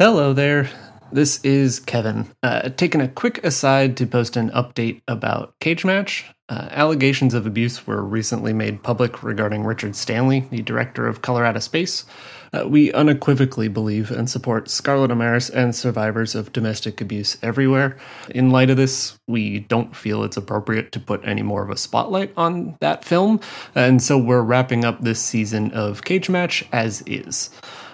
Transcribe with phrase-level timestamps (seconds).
[0.00, 0.70] Hello there.
[1.12, 2.26] This is Kevin.
[2.42, 6.24] Uh, taking a quick aside to post an update about Cage Match.
[6.48, 11.44] Uh, allegations of abuse were recently made public regarding Richard Stanley, the director of Color
[11.44, 12.06] Out of Space.
[12.50, 17.98] Uh, we unequivocally believe and support Scarlett Amaris and survivors of domestic abuse everywhere.
[18.30, 21.76] In light of this, we don't feel it's appropriate to put any more of a
[21.76, 23.38] spotlight on that film,
[23.74, 27.50] and so we're wrapping up this season of Cage Match as is.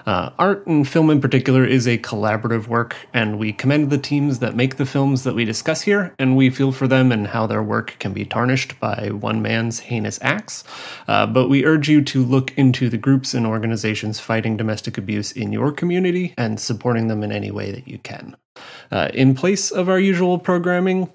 [0.07, 4.39] Uh, art and film in particular is a collaborative work, and we commend the teams
[4.39, 7.47] that make the films that we discuss here, and we feel for them and how
[7.47, 10.63] their work can be tarnished by one man's heinous acts.
[11.09, 15.33] Uh, but we urge you to look into the groups and organizations fighting domestic abuse
[15.33, 18.37] in your community and supporting them in any way that you can.
[18.91, 21.11] Uh, in place of our usual programming,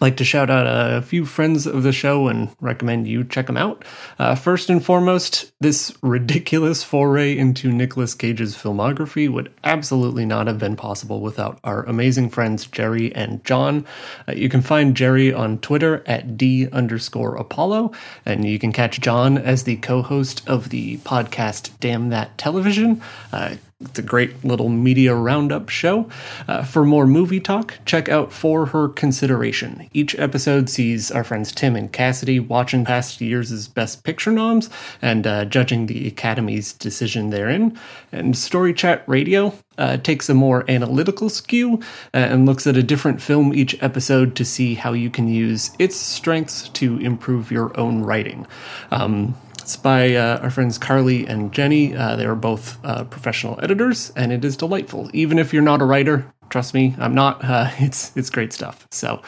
[0.00, 3.56] like to shout out a few friends of the show and recommend you check them
[3.56, 3.84] out.
[4.18, 10.58] Uh, first and foremost, this ridiculous foray into Nicolas Cage's filmography would absolutely not have
[10.58, 13.86] been possible without our amazing friends Jerry and John.
[14.28, 17.92] Uh, you can find Jerry on Twitter at D underscore Apollo,
[18.24, 23.02] and you can catch John as the co host of the podcast Damn That Television.
[23.32, 26.08] Uh, it's a great little media roundup show.
[26.48, 29.90] Uh, for more movie talk, check out For Her Consideration.
[29.92, 34.70] Each episode sees our friends Tim and Cassidy watching past years' Best Picture noms
[35.02, 37.78] and uh, judging the Academy's decision therein.
[38.12, 41.74] And Story Chat Radio uh, takes a more analytical skew
[42.14, 45.70] uh, and looks at a different film each episode to see how you can use
[45.78, 48.46] its strengths to improve your own writing.
[48.90, 51.92] Um, it's by uh, our friends Carly and Jenny.
[51.92, 55.10] Uh, they are both uh, professional editors, and it is delightful.
[55.12, 57.42] Even if you're not a writer, trust me, I'm not.
[57.46, 58.86] Uh, it's it's great stuff.
[58.92, 59.22] So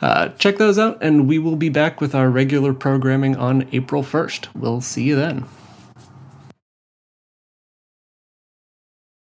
[0.00, 4.02] uh, check those out, and we will be back with our regular programming on April
[4.02, 4.48] 1st.
[4.54, 5.44] We'll see you then.